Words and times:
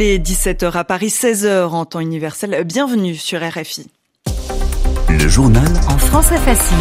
Il 0.00 0.06
est 0.06 0.18
17h 0.18 0.72
à 0.78 0.84
Paris, 0.84 1.08
16h 1.08 1.68
en 1.68 1.84
temps 1.84 2.00
universel. 2.00 2.64
Bienvenue 2.64 3.14
sur 3.14 3.38
RFI. 3.38 3.90
Le 5.10 5.28
journal 5.28 5.68
En 5.90 5.98
français 5.98 6.38
facile. 6.38 6.78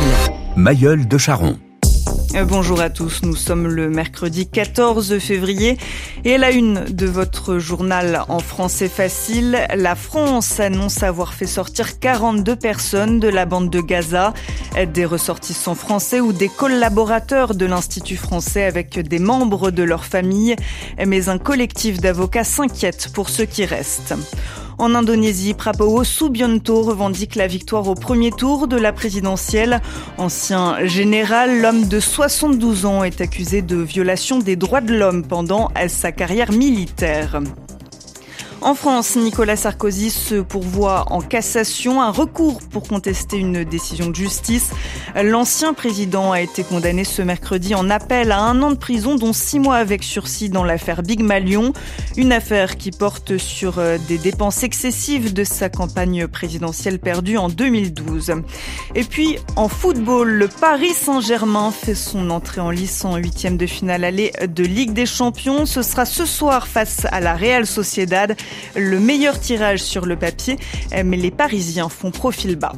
Mayol 0.56 1.06
de 1.06 1.18
Charon. 1.18 1.60
Euh, 2.36 2.46
Bonjour 2.46 2.82
à 2.82 2.90
tous, 2.90 3.22
nous 3.24 3.36
sommes 3.36 3.68
le 3.68 3.90
mercredi 3.90 4.48
14 4.48 5.18
février 5.20 5.78
et 6.26 6.38
la 6.38 6.52
une 6.52 6.86
de 6.86 7.06
votre 7.08 7.58
journal 7.58 8.24
en 8.28 8.40
français 8.40 8.90
facile, 8.90 9.60
la 9.76 9.96
France 9.96 10.60
annonce 10.60 11.02
avoir 11.02 11.34
fait 11.34 11.48
sortir 11.48 12.00
42 12.00 12.56
personnes 12.56 13.20
de 13.20 13.28
la 13.28 13.46
bande 13.46 13.70
de 13.70 13.82
Gaza, 13.82 14.34
des 14.94 15.06
ressortissants 15.06 15.76
français 15.76 16.20
ou 16.20 16.34
des 16.34 16.50
collaborateurs 16.50 17.56
de 17.56 17.66
l'Institut 17.66 18.18
français 18.18 18.66
avec 18.66 19.00
des 19.00 19.20
membres 19.20 19.72
de 19.72 19.84
leur 19.84 20.06
famille, 20.06 20.56
mais 21.06 21.30
un 21.30 21.38
collectif 21.38 22.00
d'avocats 22.00 22.44
s'inquiète 22.44 23.10
pour 23.14 23.30
ceux 23.30 23.46
qui 23.46 23.66
restent. 23.66 24.14
En 24.80 24.96
Indonésie, 24.96 25.54
Prabowo 25.56 26.06
Subianto 26.06 26.82
revendique 26.82 27.36
la 27.36 27.48
victoire 27.48 27.90
au 27.90 27.96
premier 27.96 28.32
tour 28.32 28.70
de 28.70 28.78
la 28.78 28.94
présidentielle. 28.94 29.82
Ancien 30.18 30.86
général, 30.86 31.62
l'homme 31.62 31.90
de 31.90 32.00
72 32.00 32.86
ans 32.86 33.04
est 33.04 33.20
accusé 33.20 33.62
de 33.62 33.76
violation 33.76 34.40
des 34.40 34.56
droits 34.56 34.80
de 34.80 34.96
l'homme 34.96 35.24
pendant 35.24 35.70
sa 35.90 36.14
carrière 36.14 36.54
militaire. 36.54 37.42
En 38.62 38.76
France, 38.76 39.16
Nicolas 39.16 39.56
Sarkozy 39.56 40.10
se 40.10 40.36
pourvoit 40.36 41.06
en 41.12 41.22
cassation, 41.22 42.02
un 42.02 42.12
recours 42.12 42.60
pour 42.70 42.88
contester 42.88 43.38
une 43.38 43.64
décision 43.64 44.10
de 44.10 44.16
justice. 44.16 44.72
L'ancien 45.16 45.74
président 45.74 46.34
a 46.34 46.42
été 46.42 46.64
condamné 46.64 47.06
ce 47.06 47.22
mercredi 47.22 47.74
en 47.74 47.90
appel 47.90 48.34
à 48.34 48.42
un 48.42 48.62
an 48.62 48.72
de 48.72 48.76
prison, 48.76 49.16
dont 49.16 49.32
six 49.32 49.60
mois 49.60 49.78
avec 49.78 50.04
sursis 50.04 50.50
dans 50.50 50.66
l'affaire 50.66 51.04
Big 51.04 51.22
Malion, 51.22 51.72
une 52.18 52.34
affaire 52.34 52.76
qui 52.76 52.92
porte 52.92 53.38
sur 53.38 53.82
des 54.08 54.18
dépenses 54.18 54.64
excessives 54.64 55.34
de 55.34 55.46
sa 55.46 55.70
campagne 55.70 56.28
présidentielle 56.28 57.00
perdue 57.00 57.38
en 57.38 57.48
2012. 57.48 58.34
Et 58.94 59.06
puis, 59.06 59.38
en 59.56 59.70
football, 59.70 60.32
le 60.32 60.50
Paris 60.50 60.94
Saint-Germain 60.94 61.72
fait 61.72 61.96
son 61.96 62.30
entrée 62.30 62.62
en 62.62 62.72
lice 62.72 63.06
en 63.06 63.16
huitième 63.16 63.56
de 63.56 63.66
finale 63.66 64.04
allée 64.04 64.34
de 64.48 64.64
Ligue 64.64 64.92
des 64.92 65.06
Champions. 65.06 65.66
Ce 65.66 65.82
sera 65.82 66.06
ce 66.06 66.26
soir 66.26 66.68
face 66.68 67.08
à 67.12 67.22
la 67.22 67.36
Real 67.36 67.66
Sociedad 67.66 68.36
le 68.76 69.00
meilleur 69.00 69.40
tirage 69.40 69.82
sur 69.82 70.06
le 70.06 70.16
papier, 70.16 70.58
mais 71.04 71.18
les 71.18 71.32
Parisiens 71.32 71.90
font 71.90 72.12
profil 72.12 72.56
bas. 72.56 72.74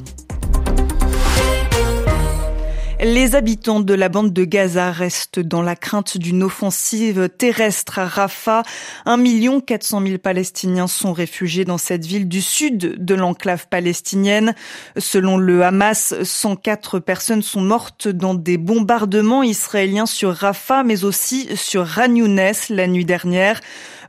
Les 3.03 3.33
habitants 3.33 3.79
de 3.79 3.95
la 3.95 4.09
bande 4.09 4.31
de 4.31 4.43
Gaza 4.45 4.91
restent 4.91 5.39
dans 5.39 5.63
la 5.63 5.75
crainte 5.75 6.19
d'une 6.19 6.43
offensive 6.43 7.29
terrestre 7.29 7.97
à 7.97 8.05
Rafah. 8.05 8.61
1 9.07 9.59
400 9.61 10.05
000 10.05 10.17
Palestiniens 10.19 10.85
sont 10.85 11.11
réfugiés 11.11 11.65
dans 11.65 11.79
cette 11.79 12.05
ville 12.05 12.27
du 12.27 12.41
sud 12.41 13.03
de 13.03 13.15
l'enclave 13.15 13.65
palestinienne. 13.69 14.53
Selon 14.97 15.37
le 15.37 15.63
Hamas, 15.63 16.13
104 16.21 16.99
personnes 16.99 17.41
sont 17.41 17.61
mortes 17.61 18.07
dans 18.07 18.35
des 18.35 18.59
bombardements 18.59 19.41
israéliens 19.41 20.05
sur 20.05 20.35
Rafah, 20.35 20.83
mais 20.83 21.03
aussi 21.03 21.49
sur 21.55 21.87
Ran 21.87 22.13
la 22.69 22.87
nuit 22.87 23.05
dernière. 23.05 23.61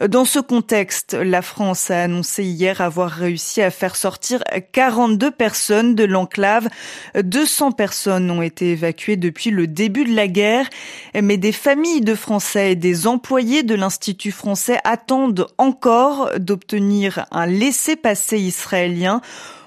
Dans 0.08 0.24
ce 0.24 0.40
contexte, 0.40 1.14
la 1.14 1.42
France 1.42 1.90
a 1.92 2.02
annoncé 2.02 2.42
hier 2.42 2.80
avoir 2.80 3.08
réussi 3.08 3.62
à 3.62 3.70
faire 3.70 3.94
sortir 3.94 4.42
42 4.72 5.30
personnes 5.30 5.94
de 5.94 6.02
l'enclave. 6.02 6.68
200 7.14 7.70
personnes 7.70 8.28
ont 8.30 8.42
été 8.42 8.72
évacuées 8.72 9.16
depuis 9.16 9.50
le 9.50 9.68
début 9.68 10.04
de 10.04 10.14
la 10.14 10.26
guerre, 10.26 10.68
mais 11.14 11.36
des 11.36 11.52
familles 11.52 12.00
de 12.00 12.16
Français 12.16 12.72
et 12.72 12.76
des 12.76 13.06
employés 13.06 13.62
de 13.62 13.76
l'Institut 13.76 14.32
français 14.32 14.78
attendent 14.82 15.46
encore 15.56 16.30
d'obtenir 16.36 17.26
un 17.30 17.46
laissez-passer 17.46 18.38
israélien. 18.38 19.20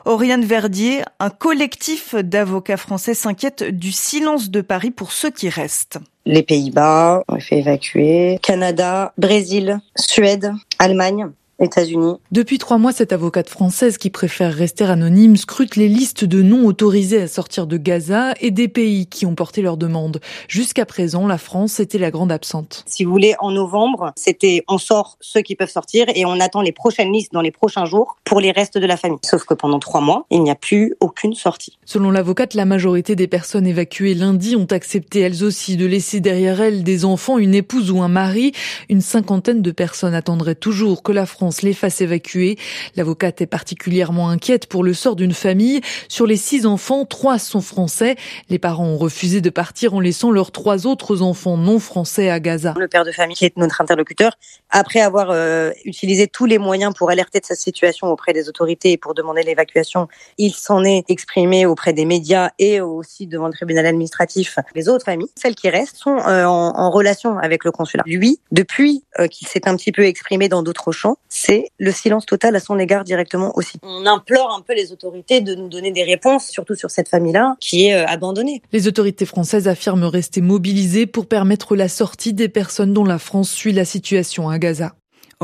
Oriane 0.06 0.46
Verdier, 0.46 1.02
un 1.20 1.32
collectif 1.32 2.14
d'avocats 2.14 2.78
français 2.78 3.16
s'inquiète 3.16 3.64
du 3.64 3.92
silence 3.92 4.52
de 4.52 4.62
Paris 4.62 4.92
pour 4.92 5.12
ceux 5.12 5.32
qui 5.32 5.50
restent. 5.50 5.98
Les 6.26 6.44
Pays-Bas 6.44 7.24
ont 7.28 7.40
fait 7.40 7.58
évacuer, 7.58 8.40
Canada, 8.44 9.14
Brésil, 9.18 9.80
Suède, 9.96 10.54
Allemagne. 10.78 11.32
États-Unis. 11.60 12.16
Depuis 12.32 12.58
trois 12.58 12.78
mois, 12.78 12.92
cette 12.92 13.14
avocate 13.14 13.50
française 13.50 13.98
qui 13.98 14.10
préfère 14.10 14.54
rester 14.54 14.84
anonyme 14.84 15.38
scrute 15.38 15.76
les 15.76 15.88
listes 15.88 16.26
de 16.26 16.42
noms 16.42 16.66
autorisés 16.66 17.22
à 17.22 17.28
sortir 17.28 17.66
de 17.66 17.78
Gaza 17.78 18.34
et 18.42 18.52
des 18.52 18.68
pays 18.68 19.08
qui 19.08 19.26
ont 19.26 19.36
porté 19.36 19.62
leur 19.62 19.78
demande. 19.78 20.20
Jusqu'à 20.48 20.86
présent, 20.86 21.28
la 21.28 21.38
France 21.38 21.80
était 21.80 21.98
la 21.98 22.12
grande 22.12 22.32
absente. 22.32 22.84
Si 22.88 23.06
vous 23.06 23.12
voulez, 23.12 23.36
en 23.40 23.52
novembre, 23.52 24.12
c'était 24.18 24.64
on 24.68 24.78
sort 24.78 25.18
ceux 25.22 25.42
qui 25.42 25.56
peuvent 25.56 25.70
sortir 25.70 26.08
et 26.14 26.26
on 26.26 26.40
attend 26.40 26.62
les 26.62 26.74
prochaines 26.74 27.12
listes 27.12 27.32
dans 27.32 27.42
les 27.42 27.52
prochains 27.52 27.86
jours 27.86 28.18
pour 28.26 28.42
les 28.42 28.52
restes 28.52 28.78
de 28.78 28.86
la 28.86 28.98
famille. 28.98 29.20
Sauf 29.24 29.46
que 29.46 29.54
pendant 29.54 29.80
trois 29.80 30.02
mois, 30.02 30.26
il 30.32 30.44
n'y 30.44 30.52
a 30.52 30.56
plus 30.56 30.96
aucune 31.00 31.34
sortie. 31.34 31.78
Selon 31.86 32.12
l'avocate, 32.12 32.54
la 32.54 32.66
majorité 32.66 33.16
des 33.16 33.28
personnes 33.28 33.66
évacuées 33.66 34.14
lundi 34.14 34.56
ont 34.56 34.68
accepté 34.72 35.22
elles 35.22 35.44
aussi 35.44 35.78
de 35.78 35.86
laisser 35.86 36.20
derrière 36.20 36.60
elles 36.60 36.84
des 36.84 37.06
enfants, 37.06 37.38
une 37.38 37.56
épouse 37.56 37.92
ou 37.92 38.02
un 38.02 38.10
mari. 38.10 38.52
Une 38.90 39.02
cinquantaine 39.02 39.62
de 39.62 39.72
personnes 39.72 40.14
attendraient 40.14 40.56
toujours 40.56 41.02
que 41.02 41.12
la 41.12 41.26
France 41.26 41.44
les 41.61 41.73
fasse 41.73 42.01
évacuer. 42.01 42.57
L'avocate 42.95 43.41
est 43.41 43.47
particulièrement 43.47 44.29
inquiète 44.29 44.67
pour 44.67 44.83
le 44.83 44.94
sort 44.94 45.16
d'une 45.16 45.33
famille. 45.33 45.81
Sur 46.07 46.25
les 46.25 46.38
six 46.38 46.66
enfants, 46.66 47.06
trois 47.06 47.39
sont 47.39 47.61
français. 47.61 48.16
Les 48.50 48.59
parents 48.59 48.88
ont 48.88 48.97
refusé 48.97 49.41
de 49.41 49.50
partir 49.50 49.94
en 49.94 50.00
laissant 50.00 50.31
leurs 50.31 50.51
trois 50.51 50.88
autres 50.88 51.22
enfants 51.22 51.57
non 51.57 51.79
français 51.79 52.29
à 52.29 52.39
Gaza. 52.39 52.73
Le 52.78 52.88
père 52.88 53.06
de 53.06 53.11
famille, 53.11 53.35
qui 53.35 53.45
est 53.45 53.57
notre 53.57 53.81
interlocuteur, 53.81 54.33
après 54.69 55.00
avoir 55.00 55.31
euh, 55.31 55.72
utilisé 55.85 56.28
tous 56.28 56.45
les 56.45 56.57
moyens 56.57 56.94
pour 56.94 57.09
alerter 57.09 57.39
de 57.39 57.45
sa 57.45 57.56
situation 57.56 58.07
auprès 58.07 58.33
des 58.33 58.50
autorités 58.50 58.91
et 58.91 58.97
pour 58.97 59.13
demander 59.13 59.44
l'évacuation, 59.44 60.07
il 60.38 60.53
s'en 60.53 60.83
est 60.83 61.09
exprimé 61.09 61.66
auprès 61.66 61.94
des 61.94 62.06
médias 62.06 62.51
et 62.59 62.81
aussi 62.81 63.27
devant 63.27 63.47
le 63.47 63.53
tribunal 63.53 63.85
administratif. 63.85 64.57
Les 64.75 64.89
autres 64.89 65.06
familles, 65.06 65.29
celles 65.35 65.56
qui 65.56 65.69
restent, 65.69 65.97
sont 65.97 66.17
euh, 66.17 66.45
en, 66.45 66.77
en, 66.77 66.89
relation 66.89 67.38
avec 67.38 67.63
le 67.63 67.72
consulat. 67.72 68.03
Lui, 68.06 68.39
depuis 68.51 69.03
euh, 69.19 69.27
qu'il 69.27 69.47
s'est 69.47 69.67
un 69.67 69.75
petit 69.75 69.91
peu 69.91 70.03
exprimé 70.03 70.50
dans 70.50 70.63
d'autres 70.63 70.91
champs, 70.91 71.17
c'est 71.35 71.69
le 71.78 71.91
silence 71.91 72.25
total 72.25 72.56
à 72.56 72.62
son 72.62 72.79
égard 72.79 73.03
directement 73.03 73.51
aussi. 73.57 73.78
On 73.84 74.06
implore 74.06 74.56
un 74.57 74.62
peu 74.62 74.73
les 74.73 74.94
autorités 74.94 75.41
de 75.41 75.53
nous 75.53 75.68
donner 75.68 75.91
des 75.91 76.03
réponses, 76.03 76.47
surtout 76.47 76.75
sur 76.75 76.90
cette 76.90 77.09
famille-là 77.09 77.57
qui 77.59 77.88
est 77.88 77.94
euh, 77.94 78.06
abandonnée. 78.07 78.62
Les 78.72 78.88
autorités 78.88 79.25
françaises 79.25 79.68
affirment 79.68 80.06
rester 80.06 80.40
mobilisées 80.40 81.07
pour 81.07 81.28
permettre 81.28 81.75
la 81.75 81.90
sortie 81.90 82.34
des 82.34 82.47
personnes 82.47 82.94
dont 82.94 83.03
la 83.03 83.19
France 83.19 83.51
suit 83.51 83.74
la 83.74 83.84
situation 83.84 84.50
à 84.50 84.57
Gaza. 84.59 84.95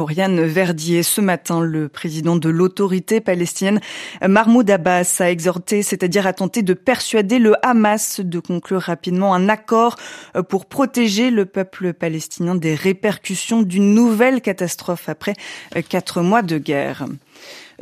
Oriane 0.01 0.41
Verdier. 0.41 1.03
Ce 1.03 1.21
matin, 1.21 1.61
le 1.61 1.87
président 1.87 2.35
de 2.35 2.49
l'autorité 2.49 3.21
palestinienne, 3.21 3.79
Mahmoud 4.21 4.69
Abbas, 4.69 5.17
a 5.19 5.29
exhorté, 5.29 5.83
c'est-à-dire 5.83 6.27
a 6.27 6.33
tenté 6.33 6.63
de 6.63 6.73
persuader 6.73 7.39
le 7.39 7.53
Hamas 7.65 8.19
de 8.19 8.39
conclure 8.39 8.81
rapidement 8.81 9.33
un 9.33 9.47
accord 9.47 9.95
pour 10.49 10.65
protéger 10.65 11.29
le 11.31 11.45
peuple 11.45 11.93
palestinien 11.93 12.55
des 12.55 12.75
répercussions 12.75 13.61
d'une 13.61 13.93
nouvelle 13.93 14.41
catastrophe 14.41 15.07
après 15.07 15.35
quatre 15.87 16.21
mois 16.21 16.41
de 16.41 16.57
guerre. 16.57 17.05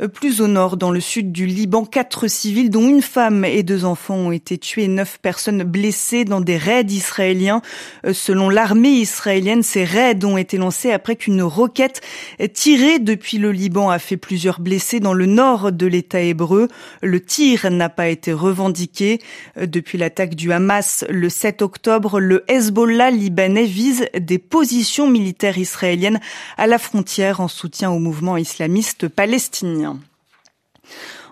Plus 0.08 0.40
au 0.40 0.46
nord, 0.46 0.76
dans 0.78 0.90
le 0.90 1.00
sud 1.00 1.30
du 1.30 1.44
Liban, 1.44 1.84
quatre 1.84 2.26
civils, 2.26 2.70
dont 2.70 2.88
une 2.88 3.02
femme 3.02 3.44
et 3.44 3.62
deux 3.62 3.84
enfants, 3.84 4.14
ont 4.14 4.32
été 4.32 4.56
tués, 4.56 4.88
neuf 4.88 5.18
personnes 5.20 5.62
blessées 5.62 6.24
dans 6.24 6.40
des 6.40 6.56
raids 6.56 6.86
israéliens. 6.88 7.60
Selon 8.12 8.48
l'armée 8.48 8.92
israélienne, 8.92 9.62
ces 9.62 9.84
raids 9.84 10.24
ont 10.24 10.38
été 10.38 10.56
lancés 10.56 10.90
après 10.90 11.16
qu'une 11.16 11.42
roquette 11.42 12.00
tirée 12.54 12.98
depuis 12.98 13.36
le 13.36 13.52
Liban 13.52 13.90
a 13.90 13.98
fait 13.98 14.16
plusieurs 14.16 14.60
blessés 14.60 15.00
dans 15.00 15.12
le 15.12 15.26
nord 15.26 15.72
de 15.72 15.86
l'État 15.86 16.20
hébreu. 16.20 16.68
Le 17.02 17.20
tir 17.20 17.70
n'a 17.70 17.88
pas 17.88 18.08
été 18.08 18.32
revendiqué. 18.32 19.20
Depuis 19.60 19.98
l'attaque 19.98 20.34
du 20.34 20.52
Hamas 20.52 21.04
le 21.10 21.28
7 21.28 21.62
octobre, 21.62 22.20
le 22.20 22.44
Hezbollah 22.48 23.10
libanais 23.10 23.64
vise 23.64 24.06
des 24.18 24.38
positions 24.38 25.08
militaires 25.10 25.58
israéliennes 25.58 26.20
à 26.56 26.66
la 26.66 26.78
frontière 26.78 27.40
en 27.40 27.48
soutien 27.48 27.90
au 27.90 27.98
mouvement 27.98 28.36
islamiste 28.36 29.08
palestinien. 29.08 29.89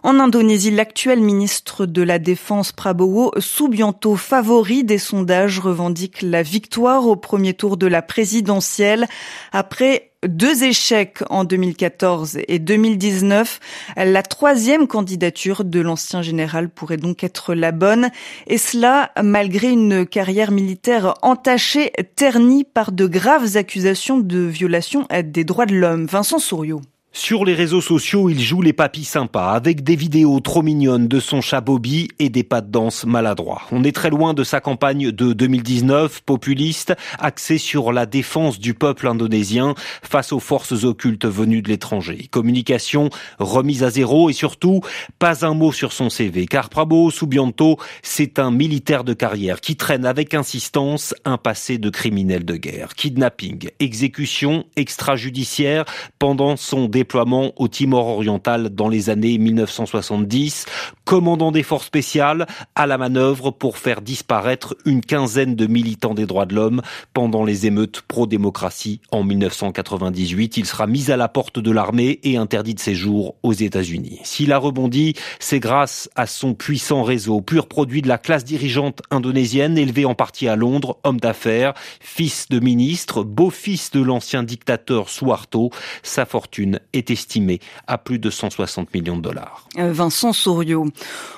En 0.02 0.20
Indonésie, 0.20 0.70
l'actuel 0.70 1.20
ministre 1.20 1.84
de 1.84 2.02
la 2.02 2.18
Défense 2.18 2.72
Prabowo 2.72 3.32
Subianto, 3.38 4.14
favori 4.14 4.84
des 4.84 4.98
sondages, 4.98 5.58
revendique 5.58 6.22
la 6.22 6.42
victoire 6.42 7.06
au 7.06 7.16
premier 7.16 7.54
tour 7.54 7.76
de 7.76 7.86
la 7.86 8.00
présidentielle 8.00 9.08
après 9.50 10.12
deux 10.26 10.64
échecs 10.64 11.22
en 11.30 11.44
2014 11.44 12.38
et 12.46 12.58
2019. 12.58 13.60
La 13.96 14.22
troisième 14.22 14.86
candidature 14.86 15.64
de 15.64 15.80
l'ancien 15.80 16.22
général 16.22 16.68
pourrait 16.68 16.96
donc 16.96 17.24
être 17.24 17.54
la 17.54 17.72
bonne, 17.72 18.10
et 18.46 18.58
cela 18.58 19.10
malgré 19.22 19.68
une 19.68 20.06
carrière 20.06 20.50
militaire 20.50 21.14
entachée, 21.22 21.92
ternie 22.16 22.64
par 22.64 22.92
de 22.92 23.06
graves 23.06 23.56
accusations 23.56 24.18
de 24.18 24.38
violation 24.38 25.06
des 25.24 25.44
droits 25.44 25.66
de 25.66 25.74
l'homme. 25.74 26.06
Vincent 26.06 26.38
Souriau. 26.38 26.80
Sur 27.10 27.46
les 27.46 27.54
réseaux 27.54 27.80
sociaux, 27.80 28.28
il 28.28 28.38
joue 28.38 28.60
les 28.60 28.74
papis 28.74 29.04
sympas 29.04 29.52
avec 29.52 29.82
des 29.82 29.96
vidéos 29.96 30.40
trop 30.40 30.62
mignonnes 30.62 31.08
de 31.08 31.20
son 31.20 31.40
chat 31.40 31.62
Bobby 31.62 32.08
et 32.18 32.28
des 32.28 32.44
pas 32.44 32.60
de 32.60 32.70
danse 32.70 33.06
maladroits. 33.06 33.62
On 33.72 33.82
est 33.82 33.94
très 33.94 34.10
loin 34.10 34.34
de 34.34 34.44
sa 34.44 34.60
campagne 34.60 35.10
de 35.10 35.32
2019 35.32 36.20
populiste 36.20 36.94
axée 37.18 37.56
sur 37.56 37.92
la 37.92 38.04
défense 38.04 38.60
du 38.60 38.74
peuple 38.74 39.08
indonésien 39.08 39.74
face 40.02 40.32
aux 40.32 40.38
forces 40.38 40.84
occultes 40.84 41.24
venues 41.24 41.62
de 41.62 41.68
l'étranger. 41.68 42.28
Communication 42.30 43.08
remise 43.38 43.82
à 43.84 43.90
zéro 43.90 44.28
et 44.28 44.34
surtout 44.34 44.82
pas 45.18 45.46
un 45.46 45.54
mot 45.54 45.72
sur 45.72 45.92
son 45.92 46.10
CV 46.10 46.46
car 46.46 46.68
Prabowo 46.68 47.10
Subianto, 47.10 47.78
c'est 48.02 48.38
un 48.38 48.50
militaire 48.50 49.02
de 49.02 49.14
carrière 49.14 49.62
qui 49.62 49.76
traîne 49.76 50.04
avec 50.04 50.34
insistance 50.34 51.14
un 51.24 51.38
passé 51.38 51.78
de 51.78 51.88
criminel 51.88 52.44
de 52.44 52.56
guerre. 52.56 52.94
Kidnapping, 52.94 53.70
exécution 53.80 54.66
extrajudiciaire 54.76 55.86
pendant 56.18 56.56
son 56.56 56.86
déploiement 56.98 57.52
au 57.54 57.68
Timor 57.68 58.08
oriental 58.08 58.70
dans 58.70 58.88
les 58.88 59.08
années 59.08 59.38
1970, 59.38 60.66
commandant 61.04 61.52
des 61.52 61.62
forces 61.62 61.86
spéciales 61.86 62.48
à 62.74 62.88
la 62.88 62.98
manœuvre 62.98 63.52
pour 63.52 63.78
faire 63.78 64.00
disparaître 64.00 64.76
une 64.84 65.00
quinzaine 65.00 65.54
de 65.54 65.68
militants 65.68 66.14
des 66.14 66.26
droits 66.26 66.44
de 66.44 66.56
l'homme 66.56 66.82
pendant 67.14 67.44
les 67.44 67.66
émeutes 67.66 68.00
pro-démocratie 68.00 69.00
en 69.12 69.22
1998. 69.22 70.56
Il 70.56 70.66
sera 70.66 70.88
mis 70.88 71.12
à 71.12 71.16
la 71.16 71.28
porte 71.28 71.60
de 71.60 71.70
l'armée 71.70 72.18
et 72.24 72.36
interdit 72.36 72.74
de 72.74 72.80
séjour 72.80 73.36
aux 73.44 73.52
États-Unis. 73.52 74.18
S'il 74.24 74.52
a 74.52 74.58
rebondi, 74.58 75.14
c'est 75.38 75.60
grâce 75.60 76.10
à 76.16 76.26
son 76.26 76.54
puissant 76.54 77.04
réseau, 77.04 77.40
pur 77.40 77.68
produit 77.68 78.02
de 78.02 78.08
la 78.08 78.18
classe 78.18 78.44
dirigeante 78.44 79.02
indonésienne, 79.12 79.78
élevé 79.78 80.04
en 80.04 80.16
partie 80.16 80.48
à 80.48 80.56
Londres, 80.56 80.98
homme 81.04 81.20
d'affaires, 81.20 81.74
fils 82.00 82.48
de 82.48 82.58
ministre, 82.58 83.22
beau-fils 83.22 83.92
de 83.92 84.02
l'ancien 84.02 84.42
dictateur 84.42 85.08
Suharto. 85.08 85.70
Sa 86.02 86.26
fortune 86.26 86.80
est 86.92 87.10
estimé 87.10 87.60
à 87.86 87.98
plus 87.98 88.18
de 88.18 88.30
160 88.30 88.94
millions 88.94 89.16
de 89.16 89.22
dollars. 89.22 89.64
Euh, 89.78 89.92
Vincent 89.92 90.32
Souriau. 90.32 90.86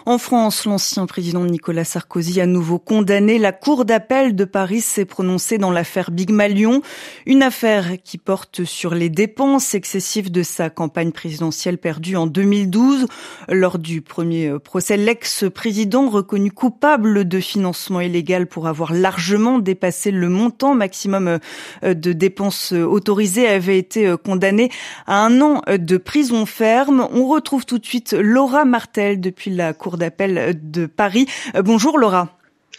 En 0.07 0.19
France, 0.19 0.65
l'ancien 0.65 1.07
président 1.07 1.45
Nicolas 1.45 1.85
Sarkozy 1.85 2.41
a 2.41 2.47
nouveau 2.47 2.79
condamné. 2.79 3.39
La 3.39 3.53
Cour 3.53 3.85
d'appel 3.85 4.37
de 4.37 4.45
Paris 4.45 4.81
s'est 4.81 5.05
prononcée 5.05 5.59
dans 5.59 5.71
l'affaire 5.71 6.11
Big 6.11 6.31
Malion, 6.31 6.83
une 7.27 7.43
affaire 7.43 8.01
qui 8.03 8.19
porte 8.19 8.65
sur 8.65 8.95
les 8.95 9.09
dépenses 9.09 9.75
excessives 9.75 10.31
de 10.31 10.43
sa 10.43 10.71
campagne 10.71 11.11
présidentielle 11.11 11.79
perdue 11.79 12.17
en 12.17 12.27
2012. 12.27 13.07
Lors 13.49 13.79
du 13.79 14.03
premier 14.03 14.49
euh, 14.49 14.59
procès, 14.59 14.97
l'ex-président 14.97 16.09
reconnu 16.09 16.53
coupable 16.53 17.27
de 17.27 17.41
financement 17.41 18.01
illégal 18.01 18.47
pour 18.47 18.69
avoir 18.69 18.93
largement 18.93 19.59
dépassé 19.59 20.13
le 20.13 20.29
montant 20.29 20.75
maximum 20.75 21.39
euh, 21.83 21.95
de 21.95 22.13
dépenses 22.13 22.73
autorisées 22.73 23.49
avait 23.49 23.79
été 23.79 24.15
condamné 24.25 24.71
à 25.07 25.25
un 25.25 25.41
an 25.41 25.50
de 25.67 25.97
prison 25.97 26.47
ferme. 26.47 27.09
On 27.13 27.27
retrouve 27.27 27.65
tout 27.67 27.79
de 27.79 27.87
suite 27.87 28.13
Laura 28.13 28.65
Martel 28.65 29.21
depuis 29.21 29.51
la 29.51 29.73
Cour 29.73 29.97
d'appel 29.97 30.59
de 30.63 30.87
Paris. 30.87 31.27
Euh, 31.55 31.63
bonjour 31.63 31.99
Laura. 31.99 32.29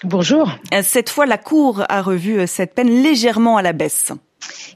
Bonjour. 0.03 0.49
Euh, 0.73 0.81
cette 0.83 1.09
fois, 1.09 1.25
la 1.25 1.37
Cour 1.37 1.83
a 1.87 2.01
revu 2.01 2.39
euh, 2.39 2.47
cette 2.47 2.73
peine 2.73 2.89
légèrement 2.89 3.57
à 3.57 3.61
la 3.61 3.73
baisse. 3.73 4.11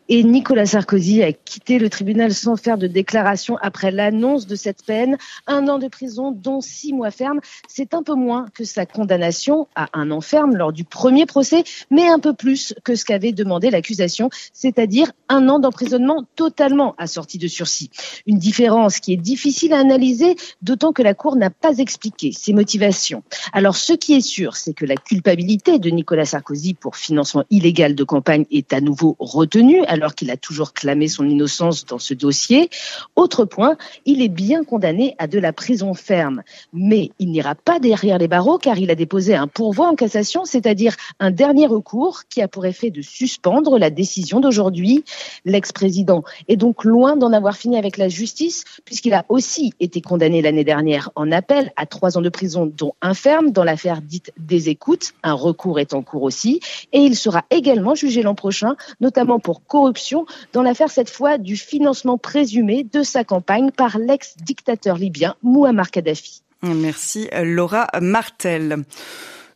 Et 0.07 0.23
Nicolas 0.23 0.67
Sarkozy 0.67 1.23
a 1.23 1.33
quitté 1.33 1.79
le 1.79 1.89
tribunal 1.89 2.33
sans 2.33 2.55
faire 2.57 2.77
de 2.77 2.85
déclaration 2.85 3.57
après 3.61 3.89
l'annonce 3.89 4.45
de 4.45 4.55
cette 4.55 4.85
peine. 4.85 5.17
Un 5.47 5.67
an 5.67 5.79
de 5.79 5.87
prison, 5.87 6.31
dont 6.31 6.61
six 6.61 6.93
mois 6.93 7.09
ferme. 7.09 7.39
C'est 7.67 7.95
un 7.95 8.03
peu 8.03 8.13
moins 8.13 8.45
que 8.53 8.63
sa 8.63 8.85
condamnation 8.85 9.67
à 9.75 9.87
un 9.93 10.11
an 10.11 10.21
ferme 10.21 10.55
lors 10.55 10.73
du 10.73 10.83
premier 10.83 11.25
procès, 11.25 11.63
mais 11.89 12.07
un 12.07 12.19
peu 12.19 12.33
plus 12.33 12.75
que 12.83 12.95
ce 12.95 13.03
qu'avait 13.03 13.31
demandé 13.31 13.71
l'accusation, 13.71 14.29
c'est-à-dire 14.53 15.11
un 15.27 15.49
an 15.49 15.59
d'emprisonnement 15.59 16.23
totalement 16.35 16.93
assorti 16.99 17.39
de 17.39 17.47
sursis. 17.47 17.89
Une 18.27 18.37
différence 18.37 18.99
qui 18.99 19.13
est 19.13 19.17
difficile 19.17 19.73
à 19.73 19.79
analyser, 19.79 20.35
d'autant 20.61 20.91
que 20.91 21.01
la 21.01 21.15
Cour 21.15 21.35
n'a 21.35 21.49
pas 21.49 21.77
expliqué 21.77 22.31
ses 22.31 22.53
motivations. 22.53 23.23
Alors, 23.53 23.75
ce 23.75 23.93
qui 23.93 24.13
est 24.13 24.21
sûr, 24.21 24.55
c'est 24.55 24.73
que 24.73 24.85
la 24.85 24.95
culpabilité 24.95 25.79
de 25.79 25.89
Nicolas 25.89 26.25
Sarkozy 26.25 26.75
pour 26.75 26.95
financement 26.95 27.43
illégal 27.49 27.95
de 27.95 28.03
campagne 28.03 28.45
est 28.51 28.71
à 28.71 28.81
nouveau 28.81 29.15
retenue 29.17 29.54
alors 29.87 30.15
qu'il 30.15 30.31
a 30.31 30.37
toujours 30.37 30.73
clamé 30.73 31.07
son 31.07 31.27
innocence 31.29 31.85
dans 31.85 31.99
ce 31.99 32.13
dossier. 32.13 32.69
Autre 33.15 33.45
point, 33.45 33.77
il 34.05 34.21
est 34.21 34.29
bien 34.29 34.65
condamné 34.65 35.15
à 35.17 35.27
de 35.27 35.39
la 35.39 35.53
prison 35.53 35.93
ferme, 35.93 36.43
mais 36.73 37.11
il 37.19 37.31
n'ira 37.31 37.55
pas 37.55 37.79
derrière 37.79 38.17
les 38.17 38.27
barreaux 38.27 38.57
car 38.57 38.77
il 38.77 38.91
a 38.91 38.95
déposé 38.95 39.33
un 39.33 39.47
pourvoi 39.47 39.87
en 39.87 39.95
cassation, 39.95 40.43
c'est-à-dire 40.43 40.95
un 41.21 41.31
dernier 41.31 41.67
recours 41.67 42.23
qui 42.29 42.41
a 42.41 42.49
pour 42.49 42.65
effet 42.65 42.89
de 42.89 43.01
suspendre 43.01 43.79
la 43.79 43.89
décision 43.89 44.41
d'aujourd'hui. 44.41 45.05
L'ex-président 45.45 46.23
est 46.49 46.57
donc 46.57 46.83
loin 46.83 47.15
d'en 47.15 47.31
avoir 47.31 47.55
fini 47.55 47.77
avec 47.77 47.95
la 47.95 48.09
justice 48.09 48.65
puisqu'il 48.83 49.13
a 49.13 49.23
aussi 49.29 49.73
été 49.79 50.01
condamné 50.01 50.41
l'année 50.41 50.65
dernière 50.65 51.11
en 51.15 51.31
appel 51.31 51.71
à 51.77 51.85
trois 51.85 52.17
ans 52.17 52.21
de 52.21 52.29
prison 52.29 52.65
dont 52.65 52.93
un 53.01 53.13
ferme 53.13 53.51
dans 53.51 53.63
l'affaire 53.63 54.01
dite 54.01 54.33
des 54.37 54.67
écoutes. 54.67 55.13
Un 55.23 55.33
recours 55.33 55.79
est 55.79 55.93
en 55.93 56.01
cours 56.01 56.23
aussi 56.23 56.59
et 56.91 56.99
il 56.99 57.15
sera 57.15 57.45
également 57.51 57.95
jugé 57.95 58.21
l'an 58.21 58.35
prochain, 58.35 58.75
notamment 58.99 59.39
pour 59.45 59.63
corruption 59.63 60.25
dans 60.53 60.63
l'affaire 60.63 60.89
cette 60.89 61.11
fois 61.11 61.37
du 61.37 61.55
financement 61.55 62.17
présumé 62.17 62.83
de 62.83 63.03
sa 63.03 63.23
campagne 63.23 63.69
par 63.69 63.99
l'ex-dictateur 63.99 64.97
libyen 64.97 65.35
Muammar 65.43 65.91
Kadhafi. 65.91 66.41
Merci 66.63 67.29
Laura 67.43 67.87
Martel. 68.01 68.83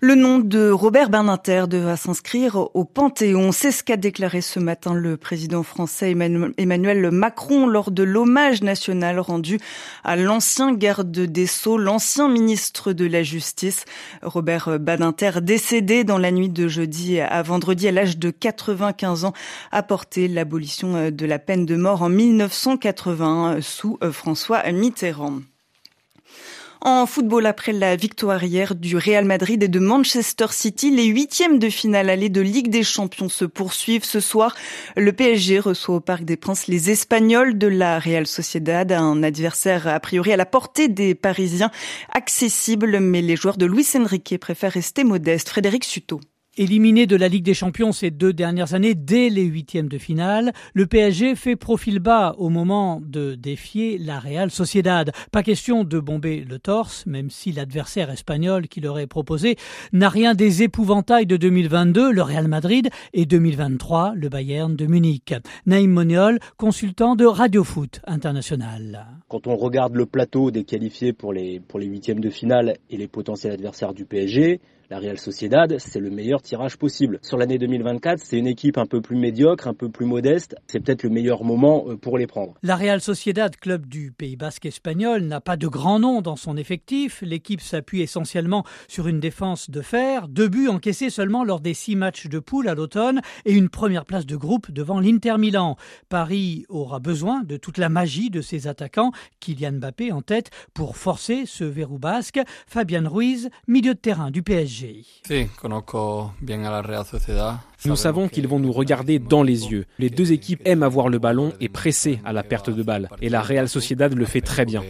Le 0.01 0.15
nom 0.15 0.39
de 0.39 0.69
Robert 0.69 1.09
Berninter 1.09 1.65
devra 1.67 1.97
s'inscrire 1.97 2.69
au 2.73 2.85
Panthéon. 2.85 3.51
C'est 3.51 3.73
ce 3.73 3.83
qu'a 3.83 3.97
déclaré 3.97 4.39
ce 4.39 4.57
matin 4.57 4.93
le 4.93 5.17
président 5.17 5.61
français 5.61 6.11
Emmanuel 6.11 7.11
Macron 7.11 7.67
lors 7.67 7.91
de 7.91 8.03
l'hommage 8.03 8.63
national 8.63 9.19
rendu 9.19 9.59
à 10.05 10.15
l'ancien 10.15 10.73
garde 10.73 11.11
des 11.11 11.47
Sceaux, 11.47 11.77
l'ancien 11.77 12.29
ministre 12.29 12.93
de 12.93 13.05
la 13.05 13.23
Justice. 13.23 13.83
Robert 14.21 14.79
Badinter, 14.79 15.41
décédé 15.41 16.05
dans 16.05 16.17
la 16.17 16.31
nuit 16.31 16.47
de 16.47 16.69
jeudi 16.69 17.19
à 17.19 17.41
vendredi 17.41 17.89
à 17.89 17.91
l'âge 17.91 18.17
de 18.17 18.29
95 18.29 19.25
ans, 19.25 19.33
a 19.73 19.83
porté 19.83 20.29
l'abolition 20.29 21.11
de 21.11 21.25
la 21.25 21.39
peine 21.39 21.65
de 21.65 21.75
mort 21.75 22.03
en 22.03 22.09
1981 22.09 23.59
sous 23.59 23.99
François 24.13 24.63
Mitterrand. 24.71 25.39
En 26.81 27.05
football, 27.05 27.45
après 27.45 27.73
la 27.73 27.97
victoire 27.97 28.41
hier 28.41 28.73
du 28.73 28.95
Real 28.95 29.25
Madrid 29.25 29.61
et 29.61 29.67
de 29.67 29.79
Manchester 29.79 30.45
City, 30.51 30.91
les 30.91 31.07
huitièmes 31.07 31.59
de 31.59 31.69
finale 31.69 32.09
allée 32.09 32.29
de 32.29 32.39
Ligue 32.39 32.69
des 32.69 32.83
Champions 32.83 33.27
se 33.27 33.43
poursuivent. 33.43 34.05
Ce 34.05 34.21
soir, 34.21 34.55
le 34.95 35.11
PSG 35.11 35.59
reçoit 35.59 35.95
au 35.95 35.99
Parc 35.99 36.23
des 36.23 36.37
Princes 36.37 36.67
les 36.67 36.89
Espagnols 36.89 37.57
de 37.57 37.67
la 37.67 37.99
Real 37.99 38.25
Sociedad, 38.25 38.93
un 38.93 39.23
adversaire 39.23 39.89
a 39.89 39.99
priori 39.99 40.31
à 40.31 40.37
la 40.37 40.45
portée 40.45 40.87
des 40.87 41.15
Parisiens, 41.15 41.69
accessible, 42.13 43.01
mais 43.01 43.21
les 43.21 43.35
joueurs 43.35 43.57
de 43.57 43.65
Luis 43.65 43.87
Enrique 43.95 44.35
préfèrent 44.39 44.71
rester 44.71 45.03
modestes. 45.03 45.49
Frédéric 45.49 45.83
Suto. 45.83 46.21
Éliminé 46.59 47.07
de 47.07 47.15
la 47.15 47.29
Ligue 47.29 47.45
des 47.45 47.53
Champions 47.53 47.93
ces 47.93 48.11
deux 48.11 48.33
dernières 48.33 48.73
années 48.73 48.93
dès 48.93 49.29
les 49.29 49.45
huitièmes 49.45 49.87
de 49.87 49.97
finale, 49.97 50.51
le 50.73 50.87
PSG 50.87 51.35
fait 51.35 51.55
profil 51.55 51.99
bas 51.99 52.35
au 52.37 52.49
moment 52.49 53.01
de 53.01 53.35
défier 53.35 53.97
la 53.97 54.19
Real 54.19 54.51
Sociedad. 54.51 55.13
Pas 55.31 55.41
question 55.41 55.85
de 55.85 55.99
bomber 56.01 56.43
le 56.43 56.59
torse, 56.59 57.05
même 57.05 57.29
si 57.29 57.53
l'adversaire 57.53 58.09
espagnol 58.09 58.67
qui 58.67 58.81
leur 58.81 58.99
est 58.99 59.07
proposé 59.07 59.55
n'a 59.93 60.09
rien 60.09 60.33
des 60.33 60.61
épouvantails 60.61 61.25
de 61.25 61.37
2022, 61.37 62.11
le 62.11 62.21
Real 62.23 62.49
Madrid, 62.49 62.89
et 63.13 63.25
2023, 63.25 64.11
le 64.15 64.27
Bayern 64.27 64.75
de 64.75 64.85
Munich. 64.85 65.33
Naïm 65.65 65.91
Moniol, 65.91 66.39
consultant 66.57 67.15
de 67.15 67.23
Radio 67.23 67.63
Foot 67.63 68.01
International. 68.05 69.07
Quand 69.29 69.47
on 69.47 69.55
regarde 69.55 69.95
le 69.95 70.05
plateau 70.05 70.51
des 70.51 70.65
qualifiés 70.65 71.13
pour 71.13 71.31
les, 71.31 71.61
pour 71.61 71.79
les 71.79 71.85
huitièmes 71.85 72.19
de 72.19 72.29
finale 72.29 72.75
et 72.89 72.97
les 72.97 73.07
potentiels 73.07 73.53
adversaires 73.53 73.93
du 73.93 74.03
PSG, 74.03 74.59
la 74.89 74.97
Real 74.97 75.19
Sociedad, 75.19 75.75
c'est 75.77 75.99
le 75.99 76.09
meilleur 76.09 76.41
tirage 76.41 76.77
possible. 76.77 77.19
Sur 77.21 77.37
l'année 77.37 77.59
2024, 77.59 78.19
c'est 78.23 78.37
une 78.39 78.47
équipe 78.47 78.77
un 78.79 78.87
peu 78.87 79.01
plus 79.01 79.15
médiocre, 79.15 79.67
un 79.67 79.75
peu 79.75 79.89
plus 79.89 80.07
modeste. 80.07 80.55
C'est 80.65 80.79
peut-être 80.79 81.03
le 81.03 81.09
meilleur 81.09 81.43
moment 81.43 81.85
euh, 81.87 81.95
pour 81.95 82.17
les 82.17 82.25
prendre. 82.25 82.55
La 82.63 82.75
Real 82.75 82.99
Sociedad, 82.99 83.55
club 83.55 83.85
du 83.85 84.11
Pays 84.11 84.35
Basque 84.35 84.65
espagnol, 84.65 85.21
n'a 85.21 85.41
pas 85.41 85.57
de 85.57 85.67
grand 85.67 85.99
nom 85.99 86.21
dans 86.21 86.35
son 86.35 86.57
effectif. 86.57 87.21
L'équipe 87.21 87.61
s'appuie 87.61 88.01
essentiellement 88.01 88.63
sur 88.87 89.07
une 89.07 89.19
défense 89.19 89.69
de 89.69 89.81
fer, 89.81 90.27
deux 90.27 90.47
buts 90.47 90.69
encaissés 90.69 91.11
seulement 91.11 91.43
lors 91.43 91.59
des 91.59 91.75
six 91.75 91.95
matchs 91.95 92.27
de 92.27 92.39
poule 92.39 92.67
à 92.67 92.73
l'automne 92.73 93.21
et 93.45 93.53
une 93.53 93.69
première 93.69 94.05
place 94.05 94.25
de 94.25 94.35
groupe 94.35 94.71
devant 94.71 94.99
l'Inter 94.99 95.37
Milan. 95.37 95.77
Paris 96.09 96.65
aura 96.67 96.99
besoin 96.99 97.43
de 97.43 97.57
toute 97.57 97.77
la 97.77 97.89
magie 97.89 98.31
de 98.31 98.41
ses 98.41 98.65
attaquants, 98.65 99.11
Kylian 99.39 99.73
Mbappé 99.73 100.11
en 100.11 100.23
tête, 100.23 100.49
pour 100.73 100.97
forcer 100.97 101.43
ce 101.45 101.63
verrou 101.63 101.99
basque. 101.99 102.39
Fabian 102.65 103.07
Ruiz, 103.07 103.49
milieu 103.67 103.93
de 103.93 103.99
terrain 103.99 104.31
du 104.31 104.41
PSG. 104.41 104.78
Nous 107.85 107.95
savons 107.95 108.27
qu'ils 108.27 108.47
vont 108.47 108.59
nous 108.59 108.71
regarder 108.71 109.19
dans 109.19 109.41
les 109.41 109.71
yeux. 109.71 109.85
Les 109.99 110.09
deux 110.09 110.31
équipes 110.33 110.61
aiment 110.65 110.83
avoir 110.83 111.07
le 111.07 111.17
ballon 111.17 111.53
et 111.61 111.69
presser 111.69 112.19
à 112.25 112.33
la 112.33 112.43
perte 112.43 112.69
de 112.69 112.83
balle. 112.83 113.09
Et 113.21 113.29
la 113.29 113.41
Real 113.41 113.69
Sociedad 113.69 114.13
le 114.13 114.25
fait 114.25 114.41
très 114.41 114.65
bien. 114.65 114.83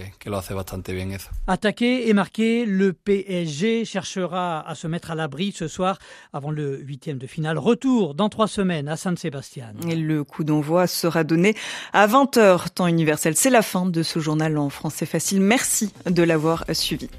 Attaqué 1.48 2.10
et 2.10 2.14
marqué, 2.14 2.66
le 2.66 2.94
PSG 2.94 3.86
cherchera 3.86 4.68
à 4.68 4.76
se 4.76 4.88
mettre 4.88 5.12
à 5.12 5.16
l'abri 5.16 5.52
ce 5.52 5.68
soir 5.68 6.00
avant 6.34 6.52
le 6.52 6.80
huitième 6.80 7.18
de 7.20 7.28
finale. 7.28 7.58
Retour 7.58 8.16
dans 8.16 8.30
trois 8.30 8.48
semaines 8.48 8.88
à 8.88 8.98
San 8.98 9.18
Sebastian. 9.18 9.74
Et 9.88 9.96
le 9.96 10.24
coup 10.24 10.44
d'envoi 10.44 10.88
sera 10.88 11.24
donné 11.24 11.56
à 11.94 12.08
20h, 12.08 12.72
temps 12.72 12.88
universel. 12.88 13.36
C'est 13.36 13.50
la 13.50 13.62
fin 13.62 13.86
de 13.86 14.04
ce 14.04 14.20
journal 14.20 14.58
en 14.58 14.70
français 14.70 15.06
facile. 15.06 15.42
Merci 15.42 15.94
de 16.10 16.24
l'avoir 16.24 16.66
suivi. 16.74 17.10